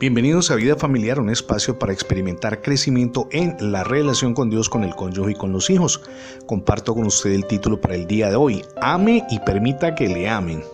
Bienvenidos 0.00 0.50
a 0.50 0.54
Vida 0.54 0.76
Familiar, 0.76 1.20
un 1.20 1.28
espacio 1.28 1.78
para 1.78 1.92
experimentar 1.92 2.62
crecimiento 2.62 3.28
en 3.32 3.54
la 3.70 3.84
relación 3.84 4.32
con 4.32 4.48
Dios, 4.48 4.70
con 4.70 4.82
el 4.82 4.94
cónyuge 4.94 5.32
y 5.32 5.34
con 5.34 5.52
los 5.52 5.68
hijos. 5.68 6.00
Comparto 6.46 6.94
con 6.94 7.04
usted 7.04 7.32
el 7.32 7.44
título 7.44 7.82
para 7.82 7.96
el 7.96 8.06
día 8.06 8.30
de 8.30 8.36
hoy, 8.36 8.64
Ame 8.80 9.26
y 9.28 9.38
permita 9.40 9.94
que 9.94 10.08
le 10.08 10.26
amen. 10.26 10.64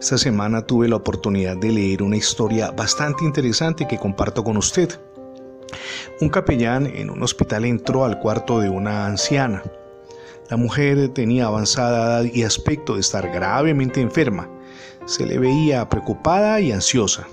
Esta 0.00 0.16
semana 0.16 0.62
tuve 0.66 0.88
la 0.88 0.96
oportunidad 0.96 1.58
de 1.58 1.72
leer 1.72 2.02
una 2.02 2.16
historia 2.16 2.70
bastante 2.70 3.22
interesante 3.22 3.86
que 3.86 3.98
comparto 3.98 4.42
con 4.42 4.56
usted. 4.56 4.98
Un 6.22 6.30
capellán 6.30 6.86
en 6.86 7.10
un 7.10 7.22
hospital 7.22 7.66
entró 7.66 8.06
al 8.06 8.18
cuarto 8.18 8.60
de 8.60 8.70
una 8.70 9.04
anciana. 9.04 9.62
La 10.48 10.56
mujer 10.56 11.10
tenía 11.10 11.48
avanzada 11.48 12.22
edad 12.22 12.32
y 12.32 12.44
aspecto 12.44 12.94
de 12.94 13.00
estar 13.00 13.30
gravemente 13.30 14.00
enferma. 14.00 14.48
Se 15.04 15.26
le 15.26 15.38
veía 15.38 15.86
preocupada 15.90 16.62
y 16.62 16.72
ansiosa. 16.72 17.28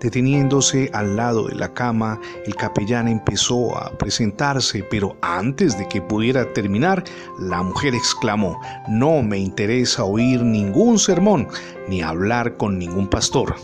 Deteniéndose 0.00 0.90
al 0.92 1.16
lado 1.16 1.48
de 1.48 1.54
la 1.54 1.72
cama, 1.72 2.20
el 2.44 2.54
capellán 2.54 3.08
empezó 3.08 3.76
a 3.76 3.96
presentarse, 3.98 4.82
pero 4.90 5.16
antes 5.22 5.78
de 5.78 5.88
que 5.88 6.02
pudiera 6.02 6.52
terminar, 6.52 7.04
la 7.38 7.62
mujer 7.62 7.94
exclamó, 7.94 8.60
no 8.88 9.22
me 9.22 9.38
interesa 9.38 10.04
oír 10.04 10.42
ningún 10.42 10.98
sermón 10.98 11.48
ni 11.88 12.02
hablar 12.02 12.56
con 12.56 12.78
ningún 12.78 13.08
pastor. 13.08 13.56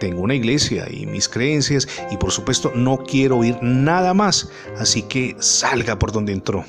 Tengo 0.00 0.22
una 0.22 0.34
iglesia 0.34 0.86
y 0.90 1.06
mis 1.06 1.28
creencias 1.28 1.88
y 2.10 2.16
por 2.16 2.30
supuesto 2.30 2.70
no 2.74 2.98
quiero 2.98 3.38
oír 3.38 3.58
nada 3.62 4.14
más, 4.14 4.48
así 4.78 5.02
que 5.02 5.36
salga 5.40 5.98
por 5.98 6.12
donde 6.12 6.32
entró. 6.32 6.64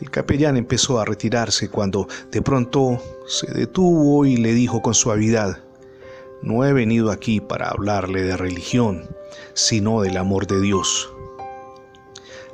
El 0.00 0.10
capellán 0.10 0.56
empezó 0.56 0.98
a 0.98 1.04
retirarse 1.04 1.68
cuando 1.68 2.08
de 2.30 2.42
pronto 2.42 3.00
se 3.26 3.50
detuvo 3.52 4.26
y 4.26 4.36
le 4.36 4.52
dijo 4.52 4.82
con 4.82 4.92
suavidad, 4.92 5.63
no 6.44 6.62
he 6.64 6.74
venido 6.74 7.10
aquí 7.10 7.40
para 7.40 7.70
hablarle 7.70 8.22
de 8.22 8.36
religión, 8.36 9.08
sino 9.54 10.02
del 10.02 10.18
amor 10.18 10.46
de 10.46 10.60
Dios. 10.60 11.10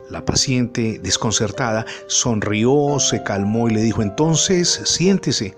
La 0.08 0.24
paciente, 0.24 1.00
desconcertada, 1.02 1.86
sonrió, 2.06 2.98
se 3.00 3.22
calmó 3.24 3.68
y 3.68 3.74
le 3.74 3.82
dijo, 3.82 4.02
entonces 4.02 4.80
siéntese, 4.84 5.56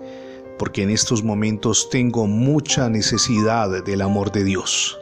porque 0.57 0.81
en 0.81 0.89
estos 0.89 1.23
momentos 1.23 1.89
tengo 1.91 2.25
mucha 2.25 2.89
necesidad 2.89 3.83
del 3.83 4.01
amor 4.01 4.31
de 4.31 4.43
Dios. 4.43 4.97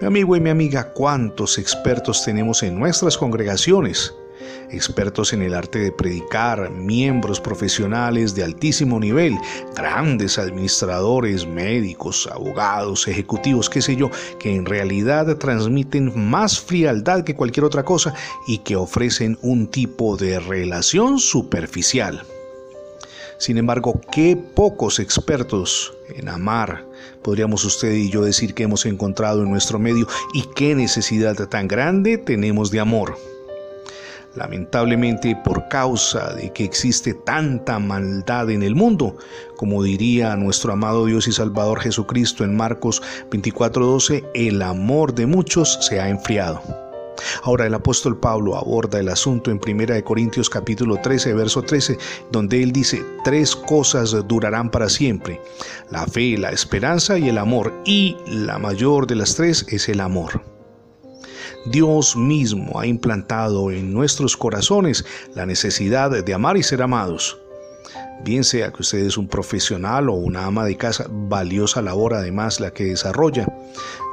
Mi 0.00 0.06
amigo 0.06 0.36
y 0.36 0.40
mi 0.40 0.50
amiga, 0.50 0.92
¿cuántos 0.92 1.58
expertos 1.58 2.24
tenemos 2.24 2.62
en 2.62 2.78
nuestras 2.78 3.18
congregaciones? 3.18 4.14
Expertos 4.70 5.32
en 5.32 5.42
el 5.42 5.54
arte 5.54 5.78
de 5.78 5.92
predicar, 5.92 6.70
miembros 6.70 7.40
profesionales 7.40 8.34
de 8.34 8.44
altísimo 8.44 9.00
nivel, 9.00 9.36
grandes 9.74 10.38
administradores, 10.38 11.46
médicos, 11.46 12.28
abogados, 12.32 13.08
ejecutivos, 13.08 13.70
qué 13.70 13.82
sé 13.82 13.96
yo, 13.96 14.10
que 14.38 14.54
en 14.54 14.66
realidad 14.66 15.36
transmiten 15.36 16.12
más 16.14 16.60
frialdad 16.60 17.24
que 17.24 17.34
cualquier 17.34 17.64
otra 17.64 17.84
cosa 17.84 18.14
y 18.46 18.58
que 18.58 18.76
ofrecen 18.76 19.38
un 19.42 19.66
tipo 19.68 20.16
de 20.16 20.40
relación 20.40 21.18
superficial. 21.18 22.22
Sin 23.38 23.56
embargo, 23.56 24.00
qué 24.10 24.36
pocos 24.36 24.98
expertos 24.98 25.94
en 26.08 26.28
amar 26.28 26.84
podríamos 27.22 27.64
usted 27.64 27.92
y 27.92 28.10
yo 28.10 28.22
decir 28.22 28.54
que 28.54 28.64
hemos 28.64 28.86
encontrado 28.86 29.42
en 29.42 29.50
nuestro 29.50 29.78
medio 29.78 30.08
y 30.32 30.44
qué 30.54 30.74
necesidad 30.74 31.36
tan 31.48 31.68
grande 31.68 32.18
tenemos 32.18 32.70
de 32.70 32.80
amor. 32.80 33.16
Lamentablemente, 34.34 35.36
por 35.44 35.68
causa 35.68 36.34
de 36.34 36.52
que 36.52 36.64
existe 36.64 37.14
tanta 37.14 37.78
maldad 37.78 38.50
en 38.50 38.62
el 38.62 38.74
mundo, 38.74 39.16
como 39.56 39.82
diría 39.82 40.36
nuestro 40.36 40.72
amado 40.72 41.06
Dios 41.06 41.26
y 41.28 41.32
Salvador 41.32 41.80
Jesucristo 41.80 42.44
en 42.44 42.56
Marcos 42.56 43.02
24:12, 43.30 44.24
el 44.34 44.62
amor 44.62 45.14
de 45.14 45.26
muchos 45.26 45.78
se 45.80 46.00
ha 46.00 46.08
enfriado. 46.08 46.62
Ahora 47.42 47.66
el 47.66 47.74
apóstol 47.74 48.18
Pablo 48.18 48.56
aborda 48.56 49.00
el 49.00 49.08
asunto 49.08 49.50
en 49.50 49.58
1 49.58 50.04
Corintios 50.04 50.48
capítulo 50.48 50.98
13, 51.02 51.34
verso 51.34 51.62
13, 51.62 51.98
donde 52.30 52.62
él 52.62 52.72
dice, 52.72 53.04
tres 53.24 53.56
cosas 53.56 54.14
durarán 54.26 54.70
para 54.70 54.88
siempre, 54.88 55.40
la 55.90 56.06
fe, 56.06 56.38
la 56.38 56.50
esperanza 56.50 57.18
y 57.18 57.28
el 57.28 57.38
amor, 57.38 57.72
y 57.84 58.16
la 58.26 58.58
mayor 58.58 59.06
de 59.06 59.16
las 59.16 59.34
tres 59.34 59.66
es 59.68 59.88
el 59.88 60.00
amor. 60.00 60.57
Dios 61.66 62.16
mismo 62.16 62.80
ha 62.80 62.86
implantado 62.86 63.70
en 63.70 63.92
nuestros 63.92 64.36
corazones 64.36 65.04
la 65.34 65.46
necesidad 65.46 66.10
de 66.10 66.34
amar 66.34 66.56
y 66.56 66.62
ser 66.62 66.82
amados. 66.82 67.38
Bien 68.24 68.42
sea 68.42 68.72
que 68.72 68.82
usted 68.82 68.98
es 68.98 69.16
un 69.16 69.28
profesional 69.28 70.08
o 70.08 70.14
una 70.14 70.44
ama 70.44 70.64
de 70.64 70.76
casa, 70.76 71.06
valiosa 71.08 71.82
labor 71.82 72.14
además 72.14 72.60
la 72.60 72.72
que 72.72 72.84
desarrolla. 72.84 73.46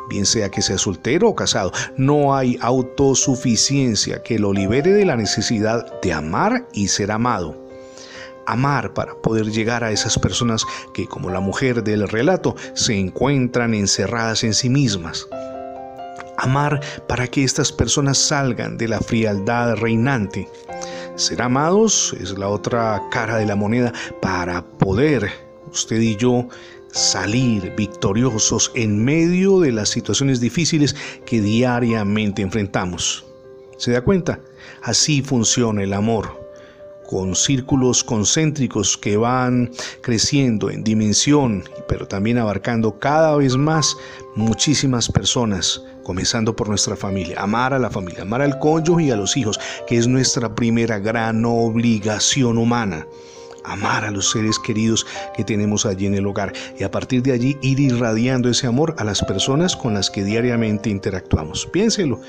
Bien 0.09 0.25
sea 0.25 0.49
que 0.51 0.61
sea 0.61 0.77
soltero 0.77 1.29
o 1.29 1.35
casado, 1.35 1.71
no 1.97 2.35
hay 2.35 2.59
autosuficiencia 2.61 4.21
que 4.21 4.37
lo 4.37 4.53
libere 4.53 4.91
de 4.91 5.05
la 5.05 5.15
necesidad 5.15 5.99
de 6.01 6.13
amar 6.13 6.67
y 6.73 6.87
ser 6.87 7.11
amado 7.11 7.63
amar 8.47 8.93
para 8.93 9.15
poder 9.15 9.47
llegar 9.47 9.83
a 9.83 9.91
esas 9.91 10.19
personas 10.19 10.65
que, 10.93 11.07
como 11.07 11.31
la 11.31 11.39
mujer 11.39 11.83
del 11.83 12.07
relato, 12.07 12.55
se 12.75 12.93
encuentran 12.93 13.73
encerradas 13.73 14.43
en 14.43 14.53
sí 14.53 14.69
mismas 14.69 15.27
amar 16.37 16.81
para 17.07 17.27
que 17.27 17.43
estas 17.43 17.71
personas 17.71 18.17
salgan 18.17 18.77
de 18.77 18.87
la 18.87 18.99
frialdad 18.99 19.75
reinante. 19.75 20.47
Ser 21.15 21.41
amados 21.41 22.15
es 22.19 22.37
la 22.37 22.49
otra 22.49 23.01
cara 23.11 23.37
de 23.37 23.45
la 23.45 23.55
moneda 23.55 23.93
para 24.21 24.65
poder 24.65 25.29
usted 25.71 25.99
y 25.99 26.15
yo 26.15 26.47
salir 26.91 27.73
victoriosos 27.75 28.71
en 28.75 29.03
medio 29.03 29.59
de 29.59 29.71
las 29.71 29.89
situaciones 29.89 30.39
difíciles 30.39 30.95
que 31.25 31.41
diariamente 31.41 32.41
enfrentamos. 32.41 33.25
¿Se 33.77 33.91
da 33.91 34.01
cuenta? 34.01 34.39
Así 34.81 35.21
funciona 35.21 35.83
el 35.83 35.93
amor 35.93 36.44
con 37.07 37.35
círculos 37.35 38.03
concéntricos 38.03 38.97
que 38.97 39.17
van 39.17 39.71
creciendo 40.01 40.69
en 40.69 40.83
dimensión, 40.83 41.63
pero 41.87 42.07
también 42.07 42.37
abarcando 42.37 42.99
cada 42.99 43.35
vez 43.35 43.55
más 43.55 43.95
muchísimas 44.35 45.09
personas, 45.09 45.81
comenzando 46.03 46.55
por 46.55 46.69
nuestra 46.69 46.95
familia, 46.95 47.41
amar 47.41 47.73
a 47.73 47.79
la 47.79 47.89
familia, 47.89 48.23
amar 48.23 48.41
al 48.41 48.59
cónyuge 48.59 49.05
y 49.05 49.11
a 49.11 49.15
los 49.15 49.37
hijos, 49.37 49.59
que 49.87 49.97
es 49.97 50.07
nuestra 50.07 50.53
primera 50.55 50.99
gran 50.99 51.45
obligación 51.45 52.57
humana 52.57 53.05
amar 53.67 54.05
a 54.05 54.11
los 54.11 54.31
seres 54.31 54.59
queridos 54.59 55.05
que 55.35 55.43
tenemos 55.43 55.85
allí 55.85 56.05
en 56.05 56.15
el 56.15 56.27
hogar 56.27 56.53
y 56.79 56.83
a 56.83 56.91
partir 56.91 57.21
de 57.23 57.31
allí 57.31 57.57
ir 57.61 57.79
irradiando 57.79 58.49
ese 58.49 58.67
amor 58.67 58.95
a 58.97 59.03
las 59.03 59.23
personas 59.23 59.75
con 59.75 59.93
las 59.93 60.09
que 60.09 60.23
diariamente 60.23 60.89
interactuamos. 60.89 61.65
Piénselo, 61.67 62.19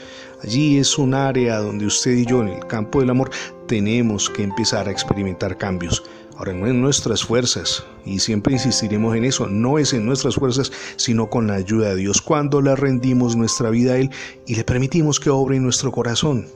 allí 0.42 0.78
es 0.78 0.98
un 0.98 1.14
área 1.14 1.58
donde 1.58 1.86
usted 1.86 2.12
y 2.12 2.26
yo 2.26 2.42
en 2.42 2.48
el 2.48 2.66
campo 2.66 3.00
del 3.00 3.10
amor 3.10 3.30
tenemos 3.66 4.30
que 4.30 4.42
empezar 4.42 4.88
a 4.88 4.92
experimentar 4.92 5.56
cambios. 5.58 6.02
Ahora, 6.36 6.52
no 6.52 6.66
en 6.66 6.82
nuestras 6.82 7.24
fuerzas, 7.24 7.82
y 8.04 8.18
siempre 8.18 8.52
insistiremos 8.52 9.16
en 9.16 9.24
eso, 9.24 9.46
no 9.46 9.78
es 9.78 9.94
en 9.94 10.04
nuestras 10.04 10.34
fuerzas, 10.34 10.70
sino 10.96 11.30
con 11.30 11.46
la 11.46 11.54
ayuda 11.54 11.88
de 11.88 11.96
Dios, 11.96 12.20
cuando 12.20 12.60
le 12.60 12.76
rendimos 12.76 13.36
nuestra 13.36 13.70
vida 13.70 13.94
a 13.94 13.96
Él 13.96 14.10
y 14.46 14.54
le 14.54 14.62
permitimos 14.62 15.18
que 15.18 15.30
obre 15.30 15.56
en 15.56 15.62
nuestro 15.62 15.90
corazón. 15.92 16.46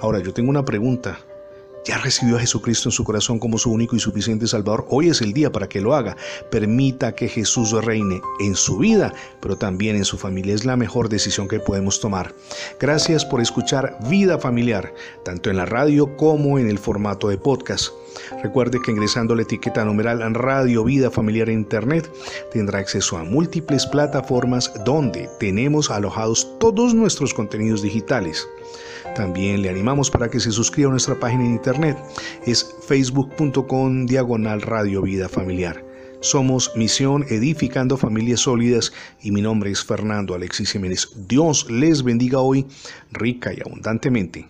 Ahora, 0.00 0.20
yo 0.20 0.32
tengo 0.32 0.48
una 0.48 0.64
pregunta 0.64 1.18
ya 1.84 1.98
recibió 1.98 2.36
a 2.36 2.40
Jesucristo 2.40 2.88
en 2.88 2.92
su 2.92 3.04
corazón 3.04 3.38
como 3.38 3.58
su 3.58 3.72
único 3.72 3.96
y 3.96 4.00
suficiente 4.00 4.46
Salvador, 4.46 4.86
hoy 4.90 5.08
es 5.08 5.20
el 5.20 5.32
día 5.32 5.50
para 5.52 5.68
que 5.68 5.80
lo 5.80 5.94
haga. 5.94 6.16
Permita 6.50 7.14
que 7.14 7.28
Jesús 7.28 7.72
reine 7.84 8.20
en 8.40 8.54
su 8.54 8.78
vida, 8.78 9.12
pero 9.40 9.56
también 9.56 9.96
en 9.96 10.04
su 10.04 10.18
familia. 10.18 10.54
Es 10.54 10.64
la 10.64 10.76
mejor 10.76 11.08
decisión 11.08 11.48
que 11.48 11.60
podemos 11.60 12.00
tomar. 12.00 12.34
Gracias 12.80 13.24
por 13.24 13.40
escuchar 13.40 13.96
Vida 14.08 14.38
Familiar, 14.38 14.92
tanto 15.24 15.50
en 15.50 15.56
la 15.56 15.66
radio 15.66 16.16
como 16.16 16.58
en 16.58 16.68
el 16.68 16.78
formato 16.78 17.28
de 17.28 17.38
podcast. 17.38 17.92
Recuerde 18.42 18.80
que 18.80 18.90
ingresando 18.90 19.34
la 19.34 19.42
etiqueta 19.42 19.84
numeral 19.84 20.34
Radio 20.34 20.84
Vida 20.84 21.10
Familiar 21.10 21.48
en 21.48 21.60
Internet 21.60 22.10
tendrá 22.52 22.78
acceso 22.78 23.16
a 23.16 23.24
múltiples 23.24 23.86
plataformas 23.86 24.72
donde 24.84 25.28
tenemos 25.38 25.90
alojados 25.90 26.48
todos 26.58 26.94
nuestros 26.94 27.34
contenidos 27.34 27.82
digitales. 27.82 28.48
También 29.14 29.62
le 29.62 29.70
animamos 29.70 30.10
para 30.10 30.28
que 30.28 30.40
se 30.40 30.52
suscriba 30.52 30.88
a 30.88 30.92
nuestra 30.92 31.18
página 31.18 31.44
en 31.44 31.52
internet. 31.52 31.98
Es 32.46 32.74
facebook.com 32.86 34.06
diagonal 34.06 34.62
Radio 34.62 35.02
Vida 35.02 35.28
Familiar. 35.28 35.84
Somos 36.20 36.72
Misión 36.74 37.24
Edificando 37.28 37.96
Familias 37.96 38.40
Sólidas 38.40 38.92
y 39.22 39.30
mi 39.30 39.40
nombre 39.40 39.70
es 39.70 39.84
Fernando 39.84 40.34
Alexis 40.34 40.72
Jiménez. 40.72 41.08
Dios 41.28 41.70
les 41.70 42.02
bendiga 42.02 42.40
hoy 42.40 42.66
rica 43.12 43.52
y 43.54 43.60
abundantemente. 43.60 44.48